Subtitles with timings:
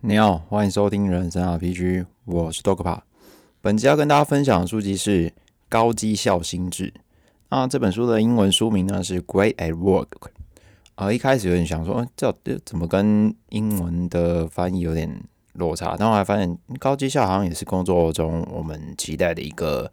[0.00, 3.00] 你好，欢迎收听《人生 RPG》，我是 Dokpa。
[3.60, 5.28] 本集要跟大家分享的书籍是
[5.68, 6.86] 《高绩效心智》。
[7.48, 10.06] 那这本书的英文书名呢是《Great at Work》。
[10.94, 12.32] 啊，一开始有点想说，这
[12.64, 15.20] 怎么跟英文的翻译有点
[15.54, 15.96] 落差？
[15.98, 19.90] 但后来发现，高绩效好像也是工作中我们期待的一个。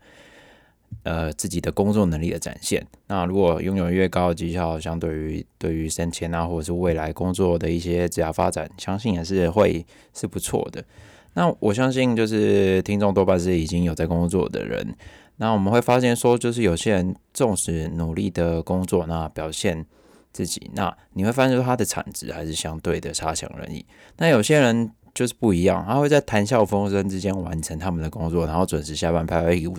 [1.04, 2.86] 呃，自己的工作能力的展现。
[3.07, 10.84] 那如果拥有越高的绩效，相对于对于升迁啊，或者是未来工作的一些职业发展，相信也是会是不错的。
[11.33, 14.96] 那我相信，就是听众多半是已经有在工作的人。
[15.38, 19.86] 那我们会发现说，就是有些人重视努力的工作，那表现
[20.32, 23.86] 自己，那你会发现说他的产值还是相对的差强人意。
[24.18, 29.77] 那有些人就是不一样，他会在谈笑风生之间完成他们的工作，然后准时下班，拍拍屁股。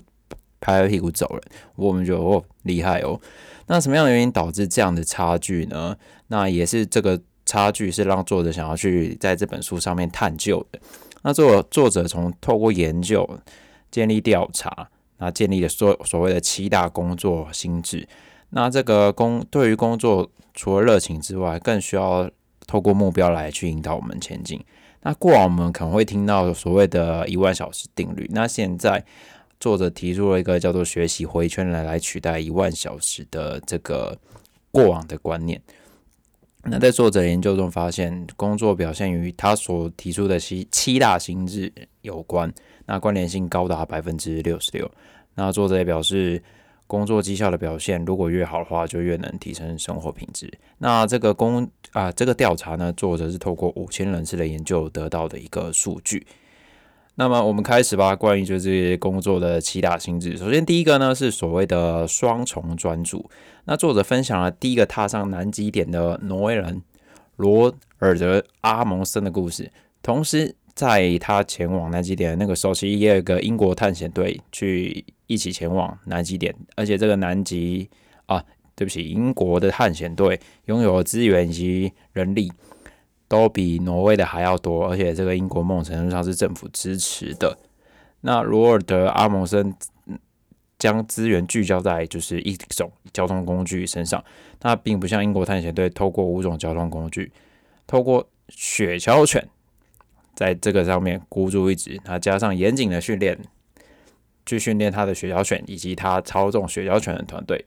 [0.61, 1.43] 拍拍屁股走人，
[1.75, 3.21] 我们就哦厉害哦。
[3.69, 5.97] 那什么样的原因导致这样的差距呢？
[6.29, 10.79] 那也是这个差距是让作者想要去在这本书上面探究的。
[11.23, 13.29] 那作作者从透过研究、
[13.91, 18.07] 建立调查，那建立了所所谓的七大工作心智。
[18.51, 22.31] 那这个工对于工作除了热情之外，更需要
[22.69, 24.65] 透过目标来去引导我们前进。
[25.03, 29.05] 那过往我们可能会听到所谓的一万小时定律，那现在。
[29.59, 34.17] 作者提出了一个叫做“学习回圈”来来取代一万小时的这个
[34.71, 35.61] 过往的观念。
[36.69, 42.53] 那在作者研究中发现，工作表现与他所提出的七七大心智有关，
[42.87, 44.91] 那关联性高达百分之六十六。
[45.37, 46.43] 那作者也表示，
[46.89, 50.53] 工作绩效的表现如果越好的话，就越能提升生活品质。
[50.79, 56.27] 那这个工啊，这个调查呢，作者是透过五千人次的研究得到的一个数据。
[57.19, 58.15] 那么我们开始吧。
[58.15, 63.29] 关于就是工作的七大心智，首先第一个呢是所谓的双重专注。
[63.65, 66.83] 那作者分享了第一个踏上南极点的挪威人
[67.37, 69.71] 罗尔德阿蒙森的故事。
[70.03, 77.89] 同时，在他前往南极点的那个时候，其实也有一个英国探险队去一起前往南极点，而且这个南极
[78.27, 82.53] 啊，对不起，英国的探险队拥有资源以及人力。
[83.29, 87.59] 都比挪威的还要多，而且这个英国梦程度上是政府支持的。
[88.21, 89.75] 那罗尔德阿蒙森
[90.79, 94.23] 将资源聚焦在就是一种交通工具身上，
[94.63, 97.33] 那并不像英国探险队透过五种交通工具，
[97.87, 99.49] 透过雪橇犬
[100.35, 103.39] 在这个上面孤注一掷，那加上严谨的训练，
[104.45, 107.65] 去训练他的雪橇犬以及他操纵雪橇犬的团队，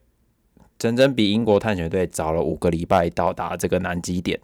[0.77, 4.39] 整整比英国探险队早了五个礼拜到达这个南极点。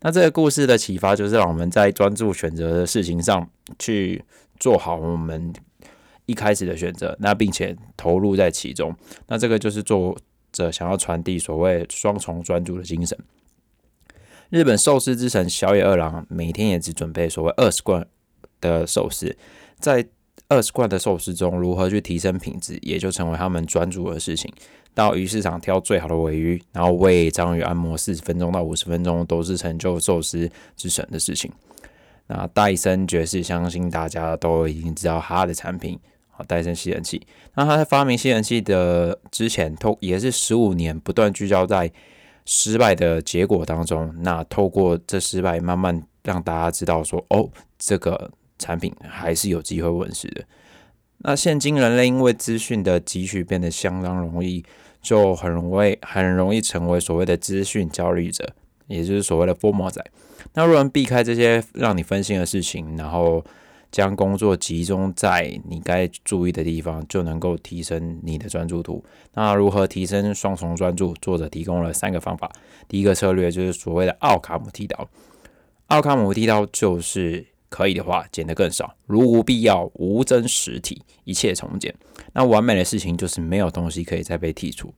[0.00, 3.48] 那这个故事的启发就是让我们在专注选择的事情上
[3.78, 4.24] 去
[4.60, 5.52] 做好我们
[6.26, 8.94] 一开始的选择，那并且投入在其中。
[9.26, 10.16] 那这个就是作
[10.52, 13.18] 者想要传递所谓双重专注的精神。
[14.50, 18.06] 日本寿司之神小野二郎每天也只准备所谓二十罐
[18.60, 19.36] 的寿司，
[19.78, 20.06] 在
[20.48, 24.50] 二十罐的寿司中如何去提升品质，也就成为他们专注的事情。
[24.98, 31.48] 到鱼市场挑最好的尾鱼，然后喂章鱼按摩四十分钟到五十分钟，都是成就寿司之神的事情。
[32.26, 35.96] 那戴森爵士，相信大家都已经知道他的产品，
[36.32, 37.24] 好，戴森吸尘器。
[37.54, 41.88] 那他在发明吸尘器的之前，透也是十五年不断聚焦在
[42.44, 44.12] 失败的结果当中。
[44.22, 47.48] 那透过这失败，慢慢让大家知道说，哦，
[47.78, 50.44] 这个产品还是有机会问世的。
[51.18, 54.64] 那现今人类因为资讯的汲取变得相当容易。
[55.00, 58.54] 就很容易很容易成为所谓的资讯焦虑者，
[58.86, 60.04] 也就是所谓的 “formal 仔”。
[60.54, 63.44] 那如果避开这些让你分心的事情，然后
[63.90, 69.04] 将工作集中在你该注意的地方，就能够提升你的专注度。
[69.34, 71.14] 那如何提升双重专注？
[71.20, 72.50] 作者提供了三个方法。
[72.86, 75.08] 第一个策略就是所谓的奥卡姆剃刀。
[75.88, 77.46] 奥卡姆剃刀就是。
[77.68, 78.94] 可以的话，剪得更少。
[79.06, 81.94] 如无必要，无增实体，一切重剪。
[82.32, 84.92] 那完美的事情就是没有东西可以再被剔除。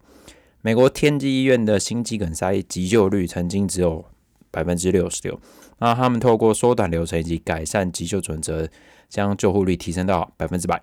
[0.62, 4.04] 美国天基医院的心肌梗塞急救率曾经只有
[4.50, 5.40] 百分之六十六。
[5.78, 8.68] 那他们透过缩短流程以及改善急救准则，
[9.08, 10.80] 将救护率提升到百分之百。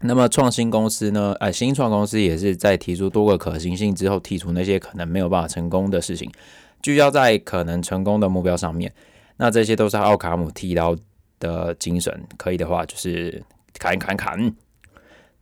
[0.00, 1.34] 那么创新公司呢？
[1.40, 6.30] 呃，新创公司也是在提出多个可行性之后，剔除那些可能没有办法成功的事情，
[6.82, 8.92] 聚焦在可能成功的目标上面。
[9.36, 10.96] 那这些都是奥卡姆剃刀
[11.38, 13.42] 的精神，可以的话就是
[13.78, 14.54] 砍砍砍。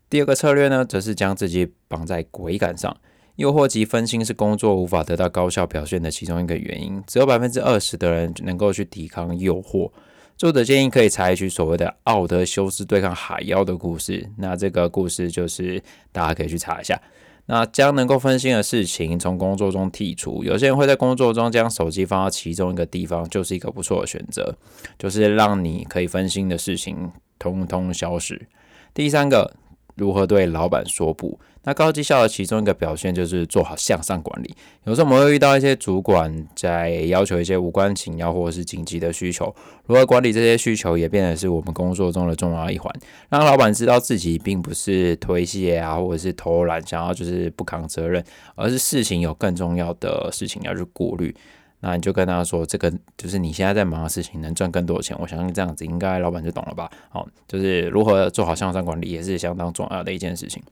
[0.08, 2.96] 第二个策略呢，则是将自己绑在鬼杆上。
[3.36, 7.02] 诱惑及分心是工作无法得到高效表现的其中一个原因。
[7.06, 9.90] 只有百分之二十的人能够去抵抗诱惑。
[10.38, 14.26] 作者建议可以采取所谓的奥德修斯对抗海妖的故事。
[14.38, 15.82] 那这个故事就是
[16.12, 16.98] 大家可以去查一下。
[17.46, 20.44] 那将能够分心的事情从工作中剔除。
[20.44, 24.56] 有些人会在工作中将手机放到其中一个地方，就是一个不错的选择，
[24.98, 28.48] 就是让你可以分心的事情通通消失。
[28.92, 29.54] 第三个，
[29.94, 31.38] 如何对老板说不？
[31.66, 34.54] 那高绩效的其中一个表现就是做好向上管理。
[34.84, 39.52] 有时候我们会遇到一些主管在要求一些无关紧要或者是紧急的需求，
[39.86, 42.92] 如何管理这些需求也变得是我们工作中的重要一环。
[43.28, 48.24] 让老板知道自己并不是推卸啊，或者是偷懒，想要就是不扛责任，
[48.54, 51.34] 而是事情有更重要的事情要去顾虑。
[51.80, 55.16] 那你就跟他说，这个就是你现在在忙的事情，能赚更多的钱。
[55.20, 56.88] 我相信这样子应该老板就懂了吧？
[57.10, 60.62] 好，就是如何做好向上管理也是相当重要的一件事情。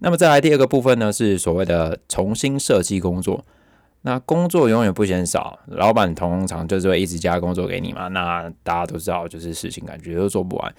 [0.00, 3.44] 那么再来第二个部分呢，是所谓的重新设计工作。
[4.02, 8.06] 那工作永远不嫌少，老板通常就是会一直加工作给你嘛。
[8.08, 10.72] 那大家都知道，就是事情感觉都做不完。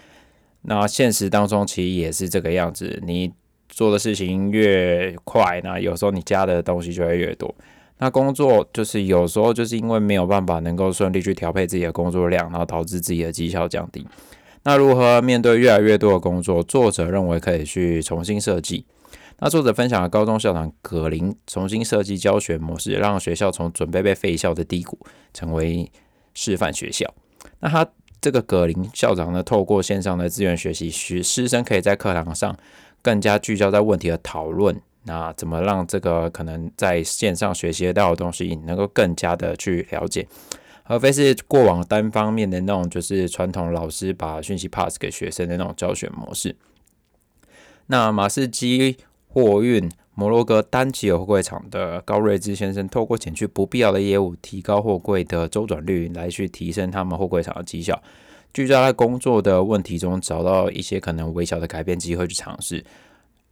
[0.61, 3.31] 那现实当中其实也是这个样子，你
[3.67, 7.53] 做的事情越快，那有时候你加的东西就会越多。
[7.97, 14.07] 那工作就是有时候就是因为没有办法能够顺利去调配自己的工作量，然后导致自己的绩效降低。
[14.63, 16.63] 那如何面对越来越多的工作？
[16.63, 18.85] 作者认为可以去重新设计。
[19.41, 24.99] 那作者分享了高中校长葛林重新设计教学模式，让学校从准备被废校的低谷
[25.33, 25.89] 成为
[26.33, 27.09] 示范学校。
[27.61, 27.87] 那他
[28.19, 32.53] 这个葛林校长呢，透过线上的资源学习，学师生可以在课堂上
[33.01, 34.81] 更加聚焦在问题的讨论。
[35.03, 40.27] 那怎么让这个可能在线上学习到的东西，能够更加的去了解，
[40.83, 46.57] 而非是过往单方面的那种，就是传统老师把讯息 pass 给学生的那种教学模式。
[47.87, 48.97] 那马士基。
[49.31, 58.01] 货运摩洛哥丹吉尔货柜厂的高瑞芝先生，透过减去不必要的业务，提高货柜的周转率，来去提升他们货柜厂的绩效。
[58.51, 62.83] 聚焦在工作的问题中，找到一些可能微小的改变机会去尝试，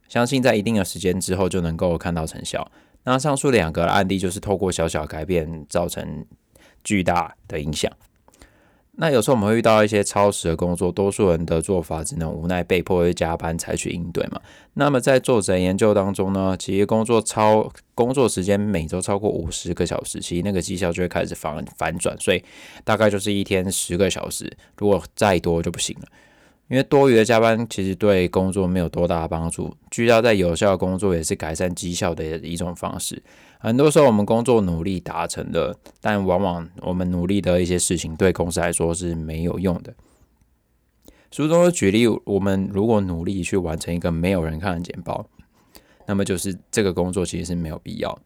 [0.08, 2.70] 相信在一定的时间之后就能够看到成效。
[3.04, 6.26] 那上述两个案例就是透过小小改变，造成
[6.82, 7.90] 巨大的影响。
[9.00, 14.40] 那有时候我们会遇到一些超时的工作，多数人的做法只能无奈被迫去加班采取应对嘛。
[14.74, 22.42] 那么在作者研究当中呢，其实工作超工作时间每周超过五十个小时，其实那个绩效就会开始反反转，所以
[22.82, 26.08] 大概就是一天十个小时，如果再多就不行了。
[26.68, 33.22] 因为多余的加班其实对工作没有多大的帮助，聚焦在有效工作也是改善绩效的一种方式。
[33.58, 39.94] 很多时候我们工作努力达成的，但往往我们努力的一些事情对公司来说是没有用的。
[41.30, 45.26] 书中的举例，我们如果努力去完成一个没有人看的简报，
[46.06, 48.18] 那么就是这个工作其实是没有必要。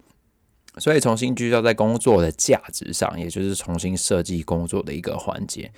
[0.79, 5.71] 所以重新聚焦在工作的价值上，也就是重新设计工作的一个环节。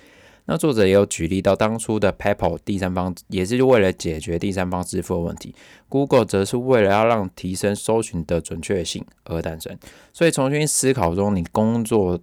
[0.47, 5.55] 那作者也有举例到，当初的 PayPal 第三方也是为了解决第三方支付的问题
[5.89, 9.75] ，Google 则是为了要让提升搜寻的准确性而诞生。
[10.13, 12.19] 所以重新思考中，你工作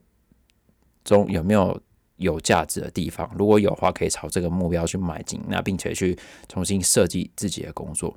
[1.04, 1.80] 中有没有
[2.18, 3.28] 有价值的地方？
[3.36, 6.16] 如果有话，可以朝这个目标去迈进，那并且去
[6.48, 8.16] 重新设计自己的工作。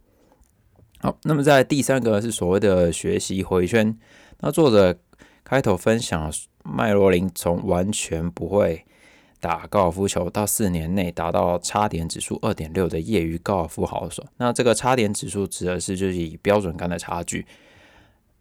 [1.00, 3.98] 好，那么在第三个是所谓的学习回圈。
[4.42, 5.00] 那作者
[5.44, 6.32] 开头分享
[6.64, 8.86] 麦罗林从完全不会。
[9.46, 17.46] 打高尔夫球到四年内达到差点指数二点六的业余高尔夫好手，那这个差点指数指的是就是以标准杆的差距。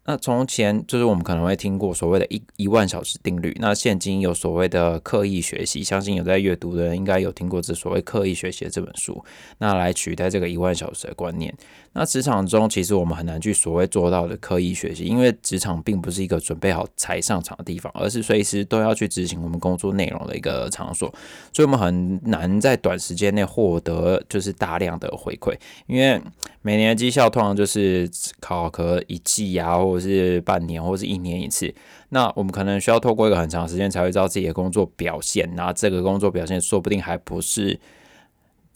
[0.06, 9.24] 那从前就是我们可能会听过所谓的一一万小时定律，那现今有所谓的刻意学习，相信有在阅读的人应该有听过这所谓刻意学习的这本书，
[9.58, 11.54] 那来取代这个一万小时的观念。
[11.96, 21.08] 那职场中其实我们很难去所谓做到的刻意学习，因为职场并不是一个准备好才上场的地方，而是随时都要去执行我们工作内容的一个场所，
[21.52, 25.56] 所以我们很难在短时间内获得就是大量的回馈，
[25.86, 26.20] 因为
[26.66, 29.76] 每年的绩效通常就是考核一季啊。
[29.76, 31.72] 或者是半年，或者是一年一次，
[32.08, 37.78] 那我们可能需要透过一个很长时间才会知道自己的工作表现，那这个工作表现说不定还不是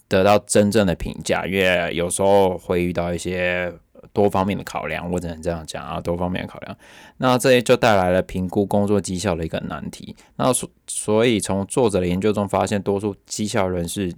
[0.07, 3.73] 得到真正的评价，因为有时候会遇到一些
[4.13, 6.77] 多方面的考量，我只能这样讲啊，多方面的考量，
[7.17, 10.15] 那这也就带来了评估工作绩效的一个难题。
[10.35, 14.13] 那所所以从作者的研究中发现，多数绩效人士。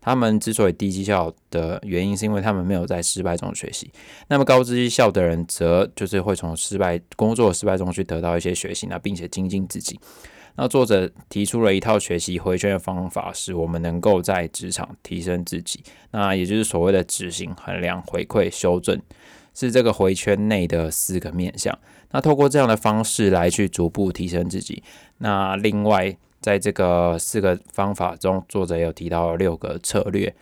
[0.00, 3.90] 他们之所以低绩效的原因，是因为他们没有在失败中学习。
[4.28, 9.98] 那么高绩效的人，则就是会从失败工作失败中去得到一些学习，那并且精进自己。
[10.56, 15.82] 那作者提出了一套学习回圈的方法，使我们能够在职场提升自己。
[16.10, 19.00] 那也就是所谓的执行、衡量、回馈、修正，
[19.54, 21.76] 是这个回圈内的四个面向。
[22.10, 24.82] 那透过这样的方式来去逐步提升自己。
[25.18, 26.16] 那另外。
[26.44, 30.34] 在这个四个方法中，作者有提到六个策略。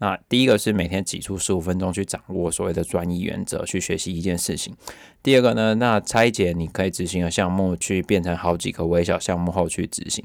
[0.00, 4.74] 那第一个是每天挤出十五分钟去掌握所谓的专一原则，去学习一件事情。
[5.22, 10.22] 第二个呢，那拆解你可以执行的项目，去变成好几个微小项目后去执行。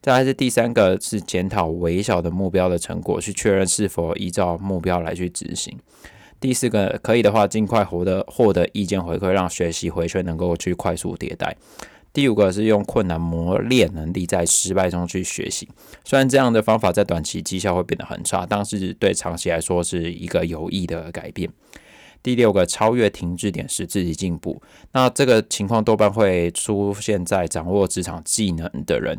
[0.00, 5.76] 再来是第三个是检讨微小的目标的成果，去确认是否依照目标来去执行。
[6.38, 11.56] 第四个可以的话，尽快获得获得意见回馈，让学习回圈能够去快速迭代。
[12.12, 15.68] 第五个是用困难磨练能力，在失败中去学习。
[16.04, 21.48] 虽然这样的方法在短期绩效会变得很差，但是对长期来说是一个有益的改变。
[22.20, 24.60] 第六个，超越停滞点使自己进步。
[24.92, 29.16] 那这个情况多半会出现在掌握职场技能的人，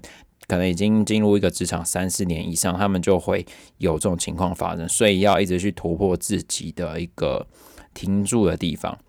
[0.47, 3.45] 可能已经进入一个职场三四年以上，他们就会
[3.77, 4.87] 有这种情况发生。
[4.89, 7.47] 所以要一直去突破自己的一个
[7.93, 8.99] 停住的地方。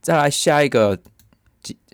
[0.00, 0.98] 再来下一个。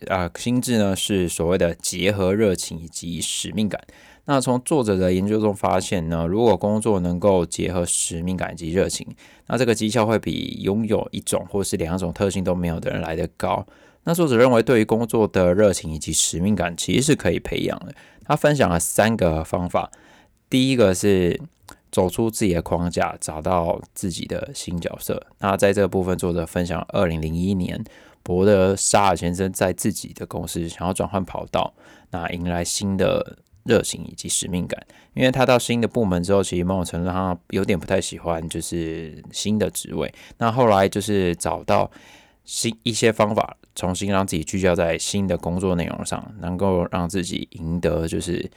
[0.09, 3.81] 啊，心智呢是所谓的结合热情以及使命感。
[4.25, 9.07] 那从作者的研究中发现呢，如果工作能够结合使命感以及热情，
[9.49, 13.67] 那这个绩效会比拥有一种或是两种特性都没有的人来得高。
[14.05, 17.95] 那作者认为，对于工作的热情以及使命感，其实是可以培养的。
[18.25, 19.91] 他分享了三个方法，
[20.49, 21.41] 第一个是
[21.93, 25.25] 走出自己的框架，找到自己的新角色。
[25.39, 27.85] 那在这个部分，作者分享二零零一年。
[28.25, 31.75] 博德沙尔先生在自己的公司想要转换跑道，
[32.11, 34.81] 那迎来新的热情以及使命感。
[35.15, 40.15] 因为他到新的部门之后，其实某种程度上有点不太喜欢，就是新的职位。
[40.39, 41.91] 那后来就是找到
[42.45, 48.49] 新一些方法，重新让自己聚焦在新的工作内容上，能够让自己赢得就是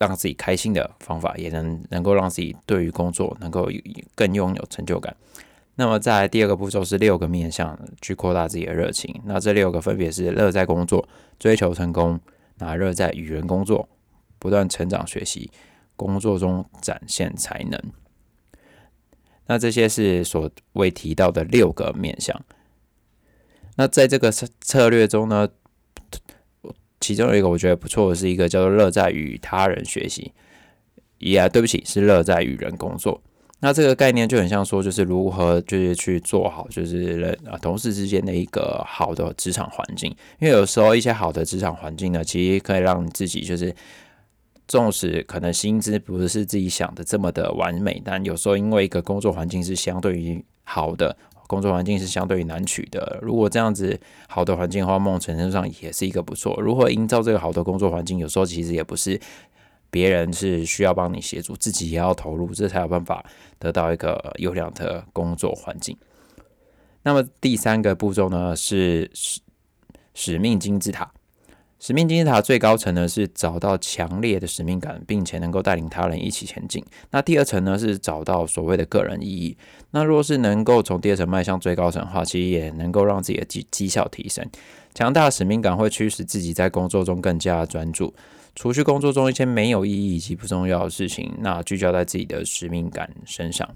[0.00, 3.68] 让自己开心的方法，也能能够让自己对于工作能够
[4.14, 5.14] 更拥有成就感。
[5.74, 9.14] 那么，在第二个步骤是六个面向去扩大自己的热情。
[9.24, 11.06] 那这六个分别是：乐在工作、
[11.38, 12.18] 追求成功、
[12.56, 13.86] 那热在与人工作、
[14.38, 15.50] 不断成长学习、
[15.96, 17.78] 工作中展现才能。
[19.46, 22.40] 那这些是所未提到的六个面向。
[23.76, 25.48] 那在这个策策略中呢，
[27.00, 30.32] 其中有一个我觉得不错的是一个叫做“乐在与他人学习”。
[31.18, 33.20] 也对不起，是乐在与人工作。
[33.58, 40.10] 那这个概念就很像说，就是如何就是去做好，就是人啊同事之间的一个好的职场环境。
[40.38, 43.74] 因为有时候一些好的职场环境呢，其实可以让你自己就是，
[44.66, 51.14] 纵使可能薪资不是自己想的这么的完美，但有时候因为一个工作环境是相对于好的，
[51.50, 53.18] 工作环境是相对于难取的。
[53.20, 56.56] 如果这样子好的环境的话，梦程度上也是一个不错。
[56.62, 59.20] 如何营造这个好的工作环境，有时候其实也不是。
[59.92, 63.24] 别人是需要帮你协助，自己也要投入，这才有办法
[63.58, 65.96] 得到一个优良的工作环境。
[67.02, 69.40] 那么第三个步骤呢，是使
[70.14, 71.10] 使命金字塔。
[71.80, 76.84] 使命金字塔最高层呢是找到强烈的使命感，并且能够带领他人一起前进。
[77.10, 79.56] 那第二层呢是找到所谓的个人意义。
[79.92, 84.46] 那若是能够从第二层迈向最高层的话，其实也能够让自己的绩绩效提升。
[84.94, 88.12] 强大的使命感会驱使自己在工作中更加专注。
[88.54, 93.66] 除去工作中一些没有意义以及不重要的事情，那聚焦在自己的使命感身上。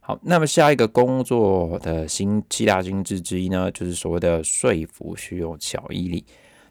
[0.00, 6.24] 好，那么下一个工作的新七大心智之一呢，就是所谓的说服需要巧毅力。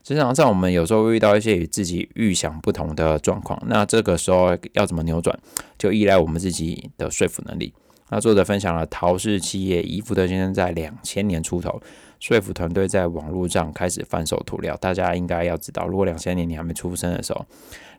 [0.07, 5.37] 职场上，我们有时候会遇到一些与自己预想不同的状况，那这个时候要怎么扭转，
[5.77, 7.73] 就依赖我们自己的说服能力。
[8.07, 11.81] 那作者分享了陶氏企业伊福特先生在两千年出头。
[12.21, 17.45] 说服团队在网络上开始翻手涂料，大家应该要知道，如果两千年你还没出生的时候，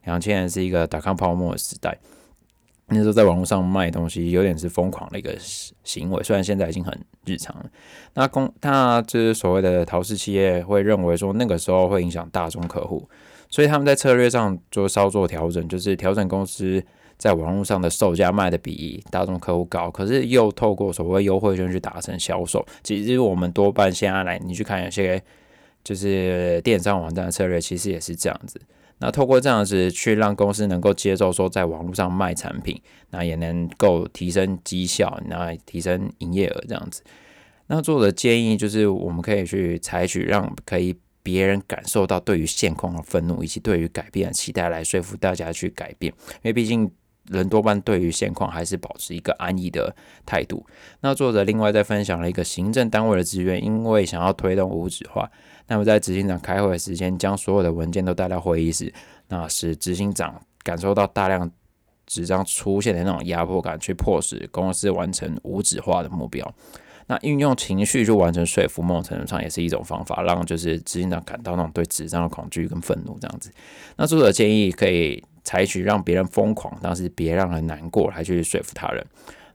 [0.05, 1.99] 两千年是一个打康泡沫的时代，
[2.88, 5.37] 那时候在网络上卖东西有点是疯狂的一个
[5.85, 7.66] 行为，虽然现在已经很日常了。
[8.14, 13.09] 那公，那就是所谓的陶氏企业会认为说那个时候会影响大众客户，
[13.50, 16.83] 所以他们在策略上做稍作调整，就是调整公司。
[17.18, 22.64] 在网络上的售价卖的比大众客户高，可是又透过所谓优惠券去达成销售。
[22.85, 25.21] 其实我们多半现在来，你去看有些
[25.83, 28.61] 就是电商网站的策略，其实也是这样子。
[28.99, 37.02] 那透过这样子去让公司能够接受说在网络上卖产品，那也能够提升绩效，那提升营业额这样子。
[37.69, 46.90] 那作者建议就是我们可以去采取让可以别人感受到对于现况的愤怒，以及对于改变的期待，来说服大家去改变，因为毕竟。
[47.31, 50.64] 人多半对于现况还是保持一个安逸的态度。
[51.02, 55.31] 那作者另外再分享了一个行政单位的资源，因为想要推动无纸化，
[55.69, 58.93] 那么在执行长开会的时间，将所有的文件都带到会议室，
[59.29, 61.49] 那使执行长感受到大量
[62.07, 66.53] 纸张出现的那种压迫感，去迫使公司完成无纸化的目标。
[67.07, 73.51] 那运用情绪去完成说服，某种程度上也是一种方法，让就是执行长感到那种对纸张的恐惧跟愤怒这样子。
[73.97, 75.23] 那作者建议可以。
[75.45, 79.03] 采取让别人疯狂，但是别让人难过来去说服他人。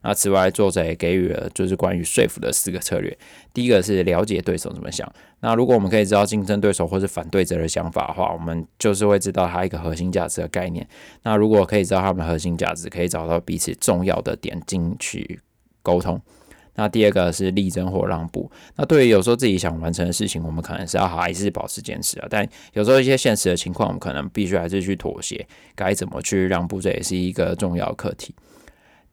[0.04, 3.16] 那此外，作者也给予了就是关于说服的四个策略。
[3.54, 5.10] 第一个是了解对手怎么想。
[5.40, 10.86] 那如果我们可以知道竞争对手或是反对者的想法的话，我们就是会知道他一个核心价值的概念。
[11.22, 15.40] 那如果可以知道他们核心价值，可以找到彼此重要的点进去
[15.82, 16.20] 沟通。
[16.76, 18.50] 那第二个是力争或让步。
[18.76, 22.26] 那对于有时候自己想完成的事情，我们可能是要还是保持坚持啊。
[22.28, 25.46] 但有时候一些现实的情况，我们可能必须还是去妥协。
[25.74, 28.34] 该怎么去让步，这也是一个重要课题。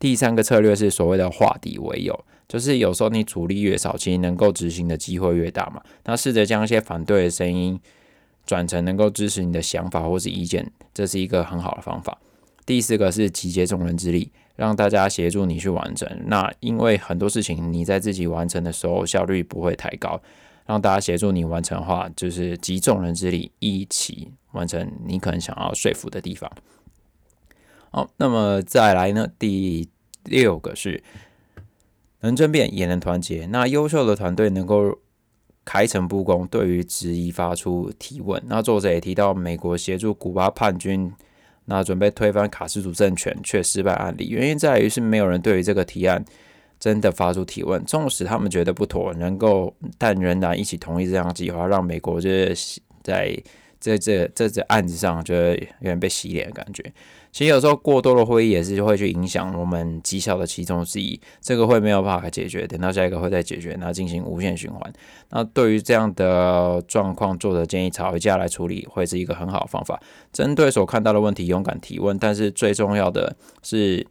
[0.01, 5.79] 第三个策略是所谓的化敌为友，就是有时候你阻力越少，其实能够执行的机会越大嘛。
[6.05, 7.79] 那试着将一些反对的声音
[8.43, 12.17] 转成能够支持你的想法或是意见，这是一个很好的方法。
[12.65, 16.10] 第四个是集结众人之力，让大家协助你去完成。
[16.25, 20.20] 那因为很多事情你在自己完成的时候效率不会太高，
[20.65, 26.51] 让大家协助你完成的话，就是集众人之力一起完成你可能想要说服的地方。
[27.93, 29.27] 好，那么再来呢？
[29.38, 29.89] 第
[30.24, 31.03] 六个是
[32.21, 33.45] 能争辩也能团结。
[33.48, 34.98] 那优秀的团队能够
[35.65, 38.41] 开诚布公，对于质疑发出提问。
[38.45, 41.12] 那作者也提到，美国协助古巴叛军，
[41.65, 46.24] 那准备推翻卡斯楚政权却失败案例，原因在于是没有人对于这个提案
[46.79, 47.83] 真的发出提问。
[47.83, 53.38] 纵使他们觉得不妥，能够但仍然一起同意这样计划，让美国就是在。
[53.81, 56.81] 在这这这案子上，就有点被洗脸的感觉。
[57.31, 61.19] 其实有时候过多的会议也是会去影响我们绩效的其中之一。
[61.39, 64.93] 这个会没有办法解决，等到下一个会再解决，那进行无限循环。
[65.29, 70.00] 那对于这样的状况，作者建议吵一架来处理，会是一个很好的方法。
[70.31, 74.05] 针对所看到的问题，勇敢提问，但是最重要的是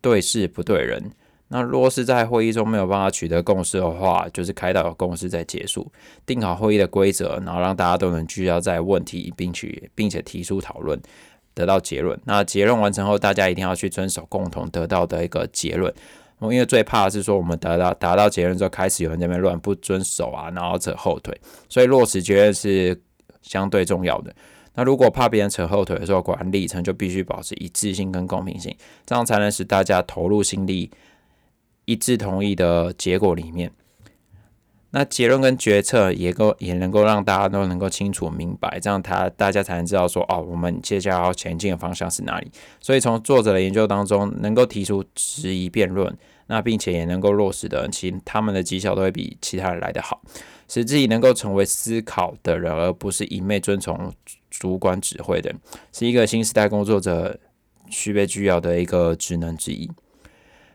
[0.00, 1.10] 对事不对人。
[1.52, 5.90] 那若是在会议中没有办法取得共识的话，就是开导共识再结束，
[6.24, 10.96] 定好会议的规则，然后让大家都能聚焦在问题，并且并且提出讨论，
[11.52, 12.16] 得到结论。
[12.24, 15.92] 那结论完成后，大家一定要去遵守共同得到的一个结论。
[16.42, 21.36] 因为最怕的是说我们得到达到结论之后，开始有人在那边乱不遵守啊，然后扯后腿。
[21.68, 22.98] 所以落实结论是
[23.42, 24.32] 相对重要的。
[24.74, 28.72] 那如果怕别人扯后腿的时候，管理层就必须保持一致性跟公平性，
[29.04, 30.88] 这样才能使大家投入心力。
[31.84, 33.72] 一致同意的结果里面，
[34.90, 42.50] 那结论跟决策也够也能够让大家都能够清楚明白，这样他大家才能知道说哦，我们接下来要前进的方向是哪里。
[42.80, 46.16] 所以从作者的研究当中，能够提出质疑辩论，
[46.48, 50.20] 那并且也能够落实的，其他们的绩效都会比其他人来得好，
[50.68, 54.12] 使自己能够成为思考的人，而不是一昧遵从
[54.50, 55.54] 主管指挥的，
[55.92, 57.38] 是一个新时代工作者
[57.88, 59.88] 需被具要的一个职能之一。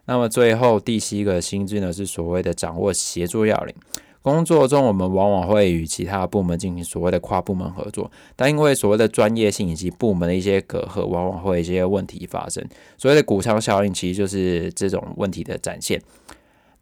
[0.05, 3.75] 那么最后第七个心智呢，是所谓的掌握协作要领。
[4.21, 12.67] 工作中，我们往往会与其他部门进行所谓的跨部门合作，但因为所谓的专业性以及部门的一些隔阂，往往会一些问题发生。
[12.97, 16.01] 所谓的谷仓效应，其实就是这种问题的展现。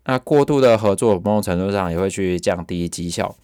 [0.06, 3.36] 那过度的合作，某种程度上也会去降低绩效。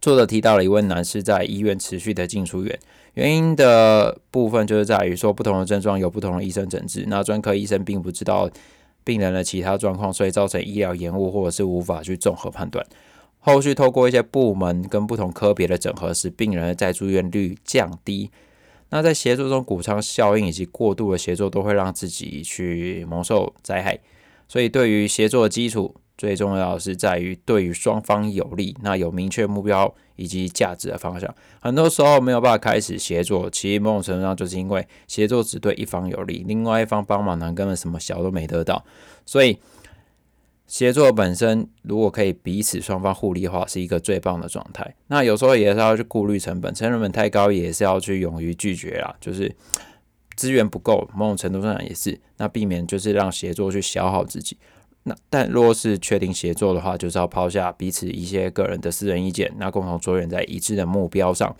[0.00, 2.78] 作者提到了一位男士在医院持续的进出院，
[3.14, 8.50] 原因的部分就是在于说，不同的症状有不同的医生诊治，那专科医生并不知道。
[9.04, 12.84] 病人的其他状况，所以造成医疗延误，或者是无法去综合判断。
[13.38, 18.32] 后续透过一些部门跟不同科别的整合，使病人的再住院率降低。
[18.88, 23.96] 那在协作中，谷仓效应以及过度的协作，都会让自己去蒙受灾害。
[24.48, 25.94] 所以，对于协作的基础。
[26.16, 31.34] 最重要的是在于对于双方有利，那有明确目标以及价值的方向。
[31.60, 38.84] 很多时候没有办法开始协作，其实某种程度上就是因为协作只对一方有利，另外一方帮忙呢根本什么小都没得到。
[39.26, 39.58] 所以
[40.66, 44.94] 协作本身如果可以彼此双方互利的话，是一个最棒的状态。
[45.08, 49.14] 那有时候也是要去顾虑成本，成本太高也是要去勇于拒绝啦。
[49.20, 49.54] 就是
[50.34, 54.56] 资源不够，某种程度上也是，那避免就是让协作去消耗自己。
[55.08, 61.54] 那但若是确定协作的话，就是要抛下彼此一些个人的私人意见，那共同着眼在一致的目标上。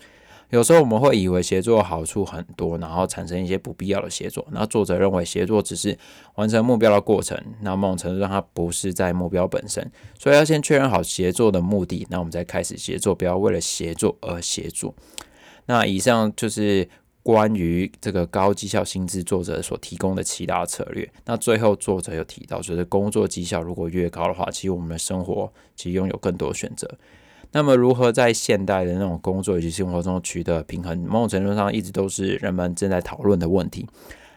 [0.49, 4.45] 有时候我们会以为协作好处很多，然后产生一些不必要的协作。
[4.51, 5.97] 那作者认为协作只是
[6.35, 14.93] 完成目标的过程，那某种程度上它不是在目标本身，所以要先确认好协作的目的，那我们再开始协作，不要为了协作而协作。
[15.67, 16.89] 那以上就是。
[17.27, 26.89] 关于这个高绩效薪资作者所提供的其他策略，那最后作者有提到，就是工作绩效如果越高的话，其实我们的生活其实拥有更多选择。
[27.51, 33.85] 那么如何在现代的那种工作以及生活中取得平衡，某种程度上一直都是人们正在讨论的问题。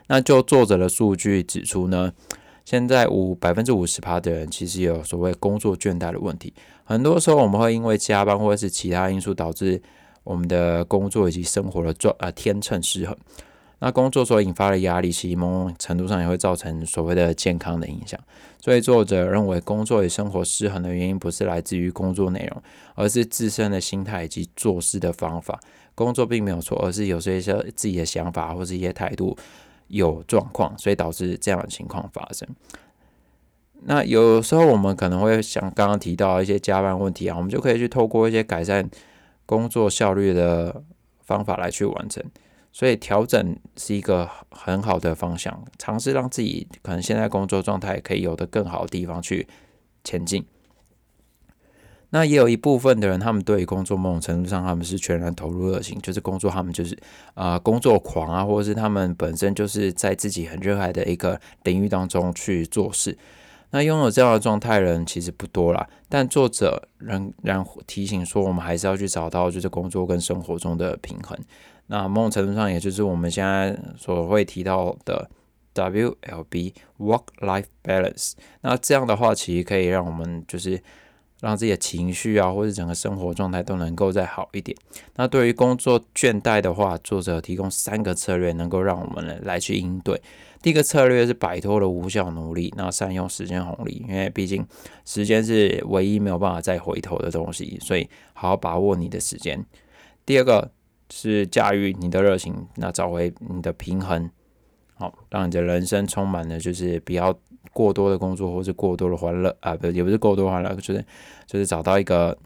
[0.09, 2.13] 那就作者的数据指出呢，
[2.65, 6.53] 现在五百分之五十趴的人其实有所谓工作倦怠的问题。
[6.83, 9.81] 很多时候我们会因为加班或者是其他因素导致。
[10.25, 13.17] 我们的工作以及生活的状啊天秤失衡，
[13.79, 18.21] 那工作所引发的压力，其实某种程度上也会造成所谓的健康的影响。
[18.61, 22.63] 所以作者认为，工作与生活失衡的原因不是来自于工作内容，
[22.95, 25.59] 而是自身的心态以及做事的方法。
[25.95, 29.37] 工作并没有错，而是有些些自己的想法或是一些态度
[29.89, 32.47] 有状况，所以导致这样的情况发生。
[33.85, 38.89] 那有时候我们可能会像刚刚提到一些加班问题啊，我们就可以去透过一些改善
[39.51, 40.81] 工作效率的
[41.25, 42.23] 方法来去完成。
[42.71, 49.49] 所以调整是一个很好的方向，尝试让自己可能现在工作状态可以有的更好的地方去
[50.05, 50.47] 前进。
[52.11, 56.97] 那也有一部分的人，他们对于工作某种程度上他们是全然投入热情，就是工作他们就是
[57.35, 63.19] 啊工作狂啊，或者是他们本身就是在自己很热爱的一个领域当中去做事。
[63.71, 71.39] 那拥有这样的状态人其实不多啦，但作者仍然提醒说，我们还是要去找到就是工作跟生活中的平衡。
[71.87, 75.29] 那某种程度上，也就是我们现在所会提到的
[75.75, 78.33] WLB Work Life Balance。
[78.61, 80.81] 那这样的话，其实可以让我们就是
[81.41, 84.77] 让自己的情绪啊，或者整个生活状态都能够再好一点。
[85.17, 90.21] 那对于工作倦怠的话，作者提供三个策略，能够让我们来去应对。
[90.63, 94.67] 第一个策略是摆脱了无效努力，那善用时间红利，因为毕竟
[95.05, 99.65] 时间是唯一没有办法再回头的东西，所以好好把握你的时间。
[100.25, 100.71] 第二个。
[101.13, 104.31] 是驾驭你的热情，那找回你的平衡，
[104.95, 107.37] 好，让你的人生充满了就是不要
[107.73, 111.05] 过多的工作或者过多的欢乐啊，不也不是过多欢乐，就是
[111.49, 112.39] 就是找到一个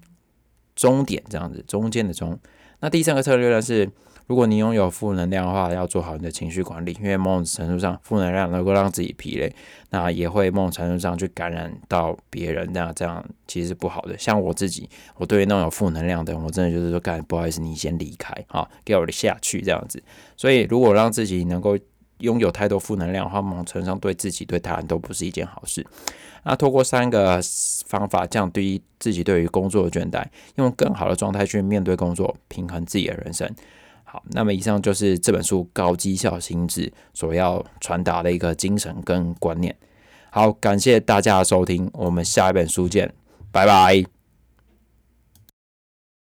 [0.74, 2.40] 终点这样子，中间的中。
[2.80, 3.86] 那第三个策略呢是。
[4.26, 9.54] 如果你拥有负能量的话，要做好你的情绪管理，因为某种程度上，负能量能够让自己疲累，
[9.90, 14.16] 那也会某种程度上去感染到别人，那这样其实是不好的。
[14.16, 20.02] 像我自己，我对于那种有负能量的，我真的就是说，干不好意思，你先离开，啊，给我下去这样子。
[20.36, 21.78] 所以，如果让自己能够
[22.18, 25.86] 拥有太多负能量的话，某种程度上对自己对他人都不是一件好事。
[26.44, 27.40] 那透过三个
[27.86, 30.24] 方法降低自己对于工作的倦怠，
[30.56, 33.50] 用更好的状态去面对工作，平衡自己的人生。
[34.14, 39.74] 好，那么以上就是这本书高绩效心智所要传达的一个精神跟观念。
[40.30, 43.12] 好，感谢大家的收听，我们下一本书见，
[43.50, 44.13] 拜拜。